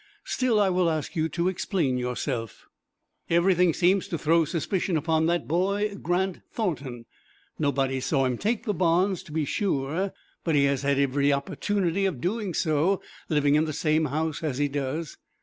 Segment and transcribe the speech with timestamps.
[0.23, 2.65] Still I will ask you to explain yourself."
[3.29, 7.05] "Everything seems to throw suspicion upon that boy, Grant Thornton.
[7.59, 10.11] Nobody saw him take the bonds, to be sure,
[10.43, 14.57] but he has had every opportunity of doing so, living in the same house, as
[14.57, 15.17] he does.